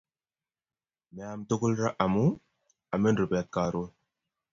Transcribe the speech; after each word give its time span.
Meaam 1.15 1.41
tugul 1.49 1.75
raa, 1.81 1.93
amu 2.05 2.25
amin 2.93 3.15
rubet 3.19 3.47
karoon 3.55 3.89